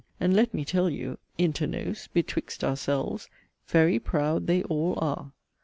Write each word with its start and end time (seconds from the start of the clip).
And 0.19 0.35
let 0.35 0.51
me 0.51 0.65
tell 0.65 0.89
you, 0.89 1.19
(inter 1.37 1.67
nos, 1.67 2.07
'betwixt 2.07 2.63
ourselves,') 2.63 3.29
'very 3.67 3.99
proud 3.99 4.47
they 4.47 4.63
all 4.63 4.97
are.' 4.99 5.31